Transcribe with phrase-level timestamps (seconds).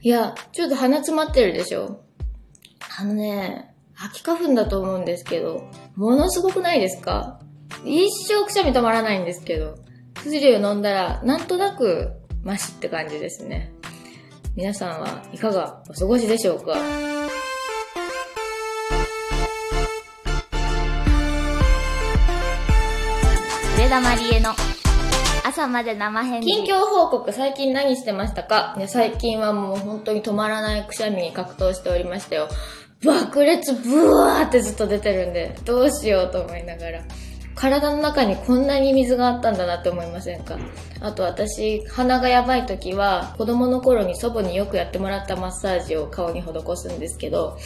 [0.00, 2.04] いや、ちょっと鼻詰まってるでしょ。
[3.00, 7.40] あのね、秋花粉だと思うんですけど、ものすごくないですか？
[7.84, 9.74] 一生くしゃみ止まらないんですけど、
[10.14, 12.12] 薬を飲んだら、なんとなく、
[12.44, 13.72] マシって感じですね。
[14.54, 16.74] 皆さんはいかがお過ごしでしょうか？
[23.76, 24.52] 上田まりえの
[25.48, 26.46] 朝まで生返事。
[26.46, 28.74] 近況報告、最近何してましたか？
[28.76, 32.48] いや最近はもう本当に止まらないくしゃみに格闘しておりましたよ。
[33.02, 37.00] 爆裂ブワーってずっと出てるんで、どうしようと思いながら。
[37.54, 40.58] 体の中にこんなに水があったんだなって思いませんか？
[41.00, 47.56] あと私、鼻がやばい時は、子供の頃に祖母によくやってもらったマッサージを顔に施すんですけど、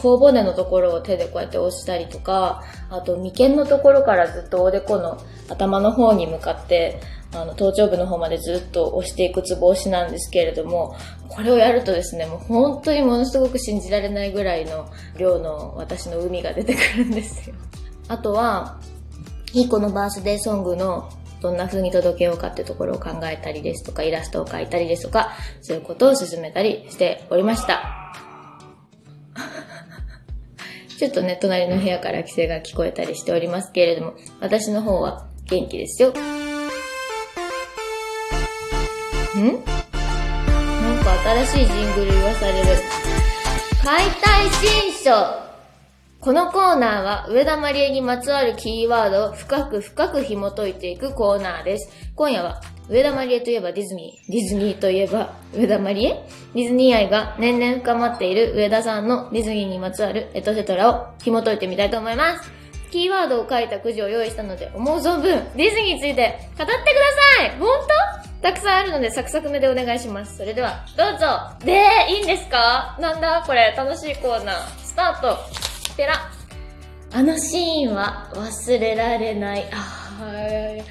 [0.00, 7.00] 頬骨のところを手でこうやって押したりとか、あと眉間のところからずっとおでこの頭の方に向かって、
[7.34, 10.96] あの、頭頂部の方までずっと押していくツボ押しなんですけれども、
[11.28, 14.88] これをやるとですね、もう本当にものすごく信じられないぐらいの
[15.18, 17.56] 量の私の海が出てくるんですよ。
[18.08, 18.78] あとは、
[19.52, 21.08] いい子のバースデーソングの
[21.40, 28.12] どんな風に届けようかってところを考えたりですとか、イラストを描いたりですとか、そういうことを進めたりしておりました。
[30.98, 36.12] ちょっとね、隣の部屋から規制が聞こえたりしておりますけれども、私の方は元気ですよ。
[39.50, 39.64] ん？
[39.64, 42.66] なんか新しいジングル言わされる。
[43.82, 45.10] 解体新書
[46.20, 51.90] このコーナーは上田まりえにまつわるキーワードを深く深く紐解いていくコーナーです。
[52.14, 56.26] 今夜は上田まりえといえばディズニー、ディズニーといえば上田まりえ？
[56.54, 62.50] ディズニー愛が年々深まっている上田さんのディズニーにまつわるエトセトラを紐解いてみたいと思います。
[62.90, 66.72] キーワードを書いたくじを用意したので思う存分ディズニーについて語ってくだ
[67.38, 68.03] さい本当？
[68.44, 70.36] たくさんあるのでサクサク目でお願いします。
[70.36, 72.94] それではどうぞで、いいんですか？
[73.00, 73.42] なんだ？
[73.46, 74.56] これ楽しいコーナー。
[74.84, 75.38] スタート
[75.96, 76.30] てら。
[77.14, 79.66] あのシーンは忘れられない。
[79.72, 80.84] あー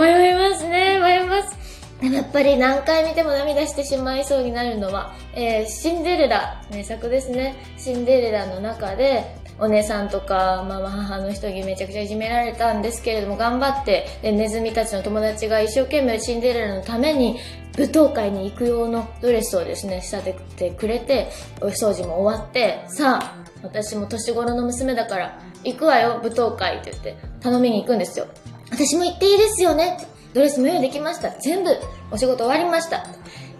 [0.00, 1.58] 迷いますね、迷います。
[2.00, 7.56] でもやっぱり何回見ても涙してしまいそうになるのは、えー、シンデレラ、名作ですね。
[7.78, 9.24] シンデレラの中で、
[9.58, 17.38] お姉さんとか、まあ、母の人にめちゃくちゃいじめられたんですけれども、頑張って、でネズミたちの友達が一生懸命シンデレラのために、
[17.76, 21.28] 舞踏会に行く用のドレスをですね、仕立ててくれて、
[21.60, 28.26] お掃除も終わって、さあ、私も年頃の娘だから、行くわよ、舞踏会って言って、頼みに行くんですよ。
[28.70, 29.98] 私も行っていいですよね
[30.32, 31.30] ドレスも用意できました。
[31.40, 31.70] 全部、
[32.10, 33.06] お仕事終わりました。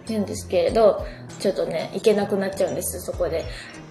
[0.07, 1.05] 言うんですけれど、
[1.39, 3.45] ちょっとね、行けなくなっちゃうんです、そこで。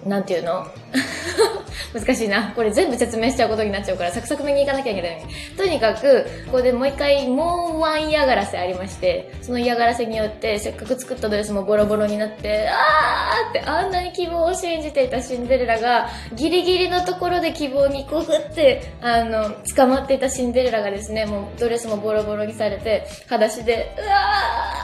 [0.05, 0.67] なんていうの？
[1.93, 2.51] 難しいな。
[2.55, 5.21] これ全部説明しちゃうことになっちゃうから、サクサクめに行かなきゃいけない。
[5.57, 24.15] とにかく、ここでもう一回、もうワン嫌がらせありまして、その嫌がらせによって、せっかく作ったドレスもボロボロになって、あーって、あんなに希望を信じていたシンデレラが、ギリギリのところで希望にこうふって、あの、捕まっていたシンデレラがですね、もうドレスもボロボロにされて、裸足で、うわ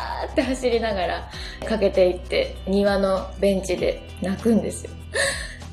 [0.05, 1.31] ーって走りながら、
[1.67, 4.91] かけていって、庭のベンチで泣くんですよ。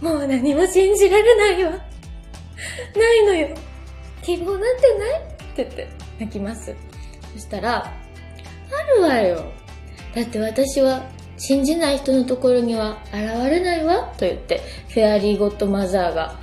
[0.00, 1.70] もう何も信じられないわ。
[1.70, 1.78] な
[3.14, 3.48] いのよ。
[4.22, 5.20] 希望なんてない？
[5.20, 6.74] って言って泣きます。
[7.34, 7.90] そしたら、あ
[8.96, 9.44] るわよ。
[10.14, 11.04] だって私は
[11.38, 14.12] 信じない人のところには現れないわ。
[14.16, 16.40] と言って、フェアリーゴッドマザーが、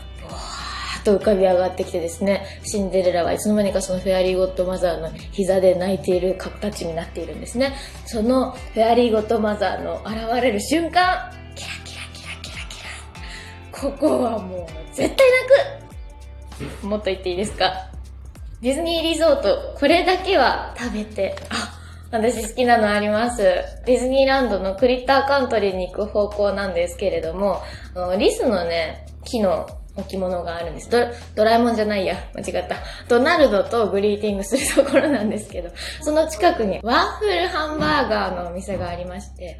[1.03, 7.75] と浮かび上がってきてですね、シンデレラはいつの間にかそのフェアリーゴッドマザーの膝で泣いている形になっているんですね。
[8.05, 12.83] そのフェアリーゴッドマザーの現れる瞬間、キラキラキラキラキ
[13.83, 13.91] ラ。
[13.91, 15.27] ここはもう絶対
[16.59, 17.89] 泣くもっと言っていいですか？
[18.61, 21.79] ディズニーリゾート、これだけは食べて、あ、
[22.11, 23.41] 私好きなのあります。
[23.85, 27.61] ディズニーランドのクリッターカントリーに行く方向なんですけれども、
[28.17, 30.89] リスのね、木の置物があるんです。
[30.89, 30.99] ド
[31.35, 32.15] ドラえもんじゃないや。
[32.33, 32.77] 間違った。
[33.07, 35.69] ドナルドとグリーティングするところなんですけど、
[36.01, 39.59] その近くにワッフルハンバーガーのお店がありまして、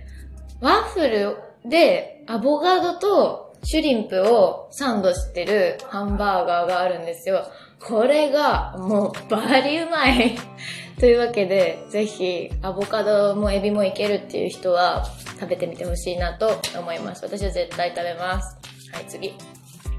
[0.59, 1.38] ワッフル
[1.69, 7.46] でアボカドとシュリンプをサンドしてるハンバーガーがあるんですよ。
[7.79, 10.35] これがもうバリうまい
[10.99, 15.05] というわけで、ぜひアボカドもエビもいけるっていう人は
[15.40, 17.23] 食べてみてほしいなと思います。
[17.23, 18.58] 私は絶対食べます。
[18.93, 19.34] はい、次。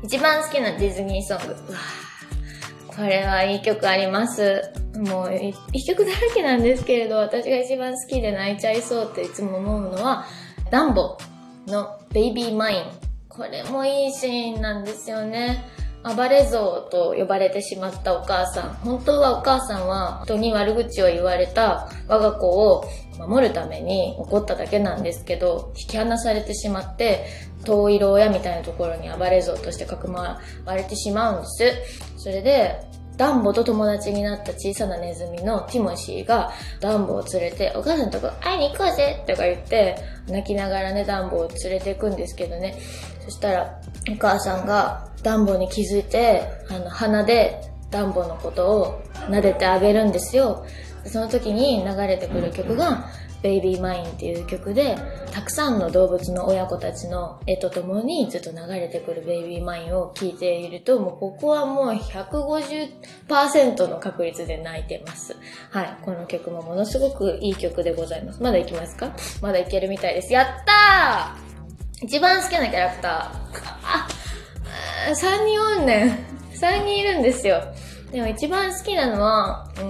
[0.05, 1.55] 一番好きなディズニーソング。
[1.71, 1.79] うわ
[2.89, 4.62] これはいい曲あります。
[4.97, 10.27] もうい一曲だらけなんですけれど、私が一番好きで泣いちゃいそうっていつも思うのは、
[10.71, 11.17] ダンボ
[11.67, 12.85] のベイビーマイン。
[13.31, 15.65] これもいいシーンなんですよね。
[16.05, 18.75] 暴れ像と呼ばれてしまったお母さん。
[18.75, 22.85] 本当はお母さんは人に悪口を言われた我が子を
[23.19, 27.27] 守るために怒っただけなんですけど、引き離されてしまって、
[27.65, 32.19] 遠い牢屋みたいなところに暴れ像としてかくまわれてしまうんです。
[32.19, 32.81] それで、
[33.16, 39.96] ダンボと友達になった小さなネズミのティモシーがダンボを連れて、お母さんとこ会いに行こうぜとか言って、
[40.28, 42.76] 泣きながらね、ダンボを連れて行くんですけどね。
[43.25, 43.81] そしたら、
[44.11, 50.66] お母さんがダンボに気づいて、あの、鼻でダンボのことを撫でてあげるんですよ。
[51.06, 53.06] その時に流れてくる曲が、
[53.44, 54.96] ベイビーマインっていう曲で、
[55.31, 65.37] たくさんの動物の親子たちの絵とともにずっと流れてくるベイビーマインを聴いていると、もうここはもう150%の確率で泣いてます。
[65.70, 65.94] はい。
[66.00, 68.43] この曲もものすごくいい曲でございます。
[68.43, 69.14] まだいきますか？
[69.43, 70.32] まだいけるみたいです。
[70.32, 73.12] やったー一番好きなキャラクター。
[73.85, 74.08] あ、
[75.11, 76.08] 3人おんねん。
[76.55, 77.61] 3人いるんですよ。
[78.11, 79.85] でも一番好きなのは、うー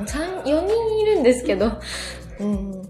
[0.00, 0.91] ん、3 4人
[1.22, 1.80] んですけど、
[2.40, 2.88] うん、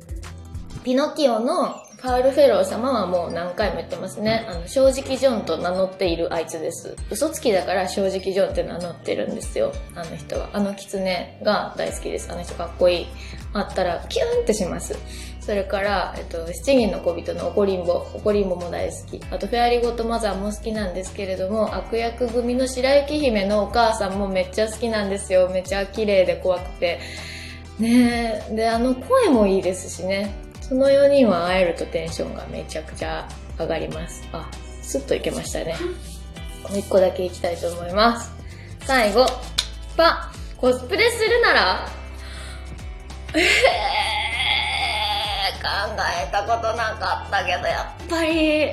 [0.83, 4.45] ピノキオのファウルフェロー様はもう何回も言ってますね。
[4.49, 6.97] あの、正直ジョンと名乗っているあいつです。
[7.13, 9.73] 嘘つきだから正直ジョンって名乗ってるんですよ。
[9.95, 10.51] あの人は。
[10.53, 12.33] あの狐が大好きです。
[12.33, 13.07] あの人かっこいい。
[13.53, 14.99] あったらキュンってします。
[15.39, 18.05] それから、えっと、七人の小人の怒りんぼ。
[18.15, 19.21] 怒りんぼも大好き。
[19.31, 25.49] あと、フェアリーゴッドマザーも好きなんですけれども、悪役組の白雪姫のお母さんもめっちゃ好きなんですよ。
[25.51, 26.99] めっちゃ綺麗で怖くて。
[27.79, 30.35] ねで、あの声もいいですしね。
[30.61, 33.29] その4人は会えるとテンションがめちゃくちゃ
[33.59, 34.27] 上がります。
[34.33, 34.49] あ、
[34.83, 35.77] スッといけましたね。
[36.69, 38.33] もう一個だけいきたいと思います。
[38.85, 39.27] 最後、
[39.97, 41.89] パコスプレするなら？
[43.35, 43.43] えー、
[45.63, 45.69] 考
[46.27, 48.73] えたことなかったけど、やっぱり、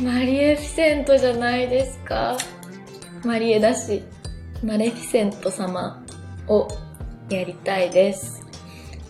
[0.00, 2.36] マリエフィセントじゃないですか。
[3.24, 4.04] マリエだし、
[4.62, 6.04] マレフィセント様
[6.48, 6.68] を
[7.28, 8.44] やりたいです。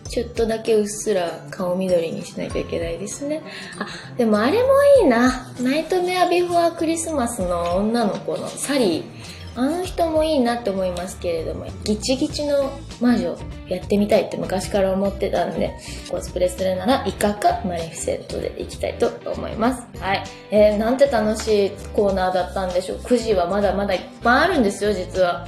[0.09, 3.43] ちょっとだけうっすら顔緑にしなきゃいけないですね。
[3.77, 3.87] あ、
[4.17, 4.69] でもあれも
[5.01, 5.53] いいな。
[5.61, 9.37] ナイトメアビフォークリスマスの女の子のサリー。
[9.57, 13.35] あの人もいいなって思いますけれども、ギチギチの魔女
[13.67, 15.75] やってみたいって昔から思ってたんで、
[16.11, 19.83] コスプレするならイカかマレフィセントでいきたいと思います。
[19.99, 20.23] はい。
[20.51, 22.97] えー、なんて楽しいコーナーだったんでしょう。
[22.99, 25.47] 9時はまだまだいっぱいあるんですよ、実は。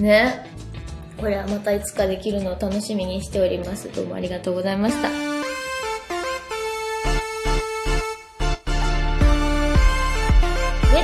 [0.00, 0.55] ね。
[1.18, 3.90] これはまたいつかできるのを楽しみにしております。
[3.90, 5.08] どうもありがとうございました。
[5.08, 5.14] 上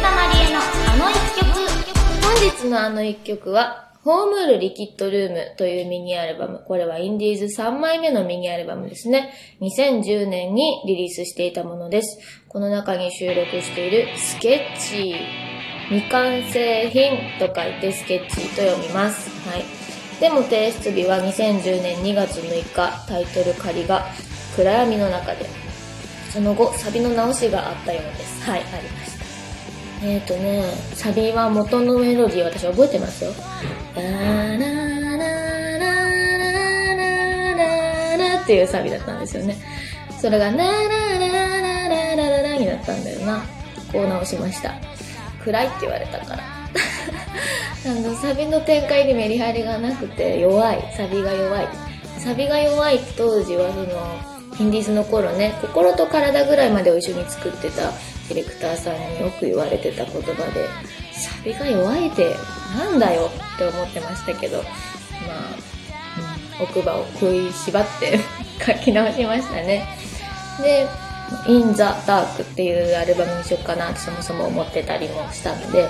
[0.01, 1.51] 田まりえのあの一曲。
[2.23, 6.63] 本日のあの一曲は、ホームールリキッドルームというミニアルバム。
[6.67, 9.33] これはインディーズ3枚目のミニアルバムですね。
[9.63, 12.19] 2010年にリリースしていたものです。
[12.49, 15.15] この中に収録しているスケッチ。
[15.89, 19.31] 未完成品と書いてスケッチと読みます。
[19.49, 19.92] はい。
[20.23, 24.07] でも提出日は2010年2月6日、タイトル仮が
[24.55, 25.47] 暗闇の中で、
[26.31, 28.41] その後、サビの直しがあったようです。
[28.49, 30.07] はい、ありました。
[30.07, 30.63] えっ、ー、とね、
[30.95, 33.33] サビは元のメロディー私覚えてますよ。
[33.97, 39.57] ラーラーラーラーラーラーっていうサビだったんですよね。
[40.21, 43.43] それがラーラーラーラーラーラーラーになったんだよな。
[43.91, 44.73] こう直しました。
[45.43, 46.62] 暗いって言われたから。
[47.85, 50.95] あの、サビの展開にメリハリがなくて弱い。
[50.97, 51.69] サビが弱い。
[52.19, 57.91] サビが弱い当時はその、ヒンディーズの頃ね、心と体ぐらいまでを一緒に作ってた
[58.29, 60.69] ディレクターさんによく言われてた言葉で、
[61.13, 62.37] サビが弱いって
[62.77, 68.21] なんだよって思ってましたけど、まあ、うん、奥歯を食いしばって
[68.65, 69.85] 書き直しましたね。
[70.61, 70.87] で、
[71.47, 75.89] In the Dark っていうアルバムにしようかなってそもそも思ってたりもしたので、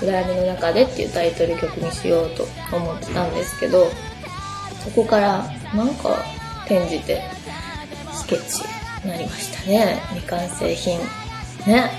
[0.00, 3.86] 暗闇の中でっていうタイトル曲にしようと思ってたんですけど、
[4.84, 6.24] そこからなんか
[6.66, 7.22] 転じて
[8.12, 8.64] スケッチ
[9.04, 10.02] になりましたね。
[10.10, 10.98] 未完成品。
[11.66, 11.90] ね。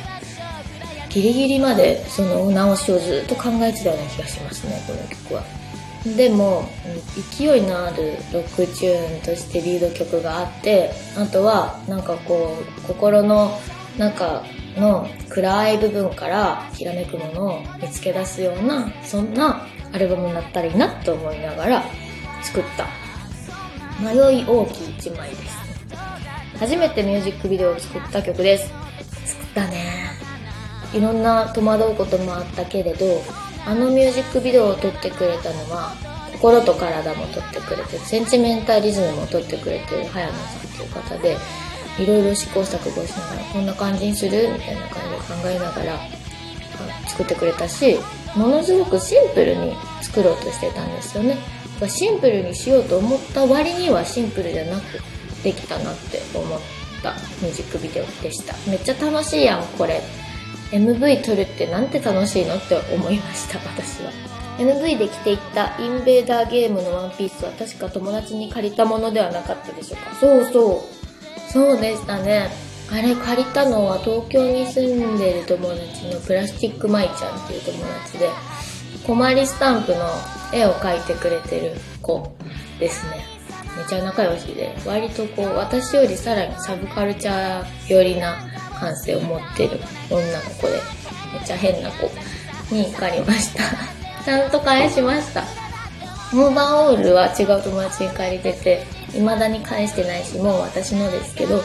[1.09, 5.43] ギリギリまでその直しをずっと考えてたような気がしますね、この曲は。
[6.17, 6.69] でも、
[7.37, 13.57] 勢いのあるロックチューンとしてリード曲があって、あとはなんかこう、心の
[13.97, 14.43] 中
[14.77, 21.83] の暗い部分からひらめくものを見つけ出すようなそんなアルバムになったらいいなと思いながら
[22.43, 22.87] 作った。
[24.01, 25.57] 迷い大きい一枚です。
[26.59, 28.69] 初めてミュージックビデオを作った曲です。
[29.25, 30.05] 作ったね。
[30.95, 33.05] いろんな戸惑うこともあったけれど
[33.65, 35.93] あのミュージックビデオを撮ってくれたのは
[36.33, 41.37] 心と体も撮ってくれてセンチメンタリズムも撮ってくれてる早野さんっていう方で
[41.99, 45.99] いろいろ試行錯誤しながら、こんな感じにするみたいな感じで考えながら、
[47.07, 47.97] 作ってくれたし、
[48.35, 51.37] ものすごくシンプルに作ろうとしてたんですよね。
[51.87, 55.01] シンプルにしようと思った割にはシンプルじゃなく
[55.43, 56.59] できたなって思っ
[57.03, 58.55] たミュージックビデオでした。
[58.69, 60.01] めっちゃ楽しいやん、これ。
[60.71, 64.11] MV 撮るってなんて楽しいのって思いました、私は。
[64.57, 71.04] MV で着ていったインベーダーゲームのワンピースは確か友達に借りたものではなかったでしょうかそうそう。
[71.55, 72.49] そうでしたね。
[72.91, 78.29] あれ借りたのは東京に住んでる友達のプラスチックマイちゃんっていう友達で、
[79.07, 79.99] コマリスタンプの
[80.51, 81.71] 絵を描いてくれてる
[82.01, 82.35] 子
[82.77, 83.23] ですね。
[83.77, 88.35] めちゃ仲良しで、割とこう、私よりさらにサブカルチャー寄りな
[88.77, 90.73] 感性を持ってる女の子で、
[91.31, 92.11] めっちゃ変な子
[92.75, 93.63] に借りました。
[94.25, 95.45] ちゃんと返しました。
[96.33, 101.63] モーバーオールは違う友達に借りてて、未だに返してないし、もう私のですけど、ね、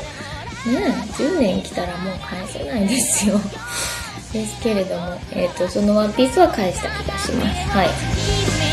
[1.12, 3.40] 10年来たらもう返せないですよ。
[4.32, 7.68] ですけれども、えっ、ー、と、そのワンピースは返した気がします。
[7.70, 8.69] はい。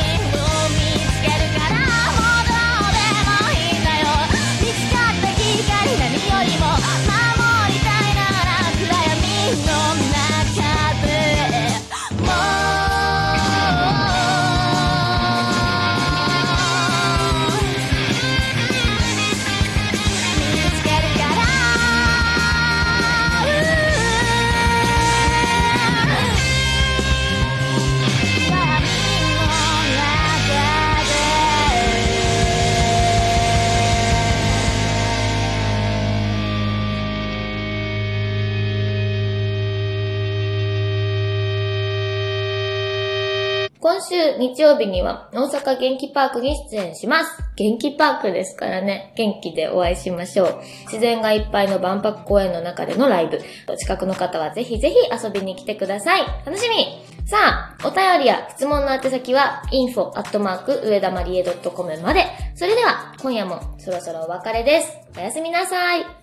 [44.38, 47.44] 日曜日には大阪元気パークに出演します。
[47.56, 50.60] 元気パークですからね、元気でお会いしましょう。
[50.86, 53.40] 自然がいっぱいの万博公園の中でのライブ。
[53.68, 56.22] お近くの方はぜひぜひ遊びに来てください。
[56.46, 62.26] 楽しみさあ、お便りや質問の宛先は info アットマーク上田まりえ .com まで。
[62.56, 64.98] それでは、今夜もそろそろお別れです。
[65.18, 66.17] おやすみなさい。